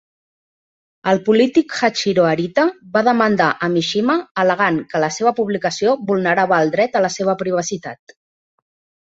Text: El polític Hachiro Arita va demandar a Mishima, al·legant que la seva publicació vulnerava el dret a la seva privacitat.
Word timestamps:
El 1.09 1.19
polític 1.25 1.75
Hachiro 1.87 2.25
Arita 2.29 2.65
va 2.95 3.03
demandar 3.09 3.49
a 3.67 3.69
Mishima, 3.75 4.17
al·legant 4.45 4.81
que 4.95 5.03
la 5.05 5.11
seva 5.19 5.35
publicació 5.43 5.95
vulnerava 6.09 6.61
el 6.67 6.75
dret 6.79 6.99
a 6.99 7.05
la 7.09 7.15
seva 7.19 7.39
privacitat. 7.45 8.19